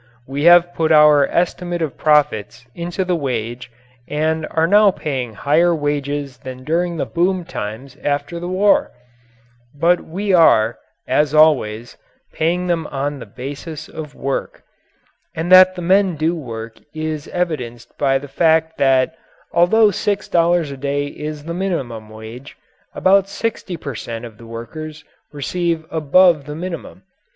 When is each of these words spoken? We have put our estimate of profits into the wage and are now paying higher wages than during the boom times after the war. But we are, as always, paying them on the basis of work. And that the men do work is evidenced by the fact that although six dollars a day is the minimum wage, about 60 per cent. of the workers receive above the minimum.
We 0.25 0.45
have 0.45 0.73
put 0.73 0.91
our 0.91 1.27
estimate 1.27 1.83
of 1.83 1.95
profits 1.95 2.65
into 2.73 3.05
the 3.05 3.15
wage 3.15 3.71
and 4.07 4.47
are 4.49 4.65
now 4.65 4.89
paying 4.89 5.35
higher 5.35 5.75
wages 5.75 6.39
than 6.39 6.63
during 6.63 6.97
the 6.97 7.05
boom 7.05 7.45
times 7.45 7.95
after 8.03 8.39
the 8.39 8.47
war. 8.47 8.89
But 9.75 10.01
we 10.03 10.33
are, 10.33 10.79
as 11.07 11.35
always, 11.35 11.97
paying 12.33 12.65
them 12.65 12.87
on 12.87 13.19
the 13.19 13.27
basis 13.27 13.87
of 13.87 14.15
work. 14.15 14.63
And 15.35 15.51
that 15.51 15.75
the 15.75 15.83
men 15.83 16.15
do 16.15 16.33
work 16.35 16.79
is 16.95 17.27
evidenced 17.27 17.95
by 17.99 18.17
the 18.17 18.27
fact 18.27 18.79
that 18.79 19.15
although 19.53 19.91
six 19.91 20.27
dollars 20.27 20.71
a 20.71 20.77
day 20.77 21.05
is 21.05 21.43
the 21.43 21.53
minimum 21.53 22.09
wage, 22.09 22.57
about 22.95 23.29
60 23.29 23.77
per 23.77 23.93
cent. 23.93 24.25
of 24.25 24.39
the 24.39 24.47
workers 24.47 25.05
receive 25.31 25.85
above 25.91 26.45
the 26.45 26.55
minimum. 26.55 27.03